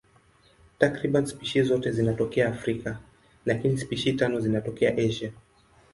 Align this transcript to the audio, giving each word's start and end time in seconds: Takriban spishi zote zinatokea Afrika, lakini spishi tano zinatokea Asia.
Takriban 0.83 1.25
spishi 1.25 1.63
zote 1.63 1.91
zinatokea 1.91 2.49
Afrika, 2.49 2.99
lakini 3.45 3.77
spishi 3.77 4.13
tano 4.13 4.39
zinatokea 4.39 4.95
Asia. 4.97 5.31